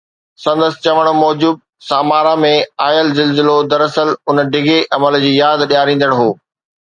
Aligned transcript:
سندس 0.43 0.73
چوڻ 0.85 1.07
موجب 1.23 1.53
سامارا 1.89 2.31
۾ 2.45 2.51
آيل 2.87 3.07
زلزلو 3.19 3.57
دراصل 3.75 4.09
ان 4.31 4.41
ڊگهي 4.55 4.79
عمل 4.97 5.19
جي 5.27 5.31
ياد 5.43 5.65
ڏياريندڙ 5.73 6.11
هو 6.23 6.29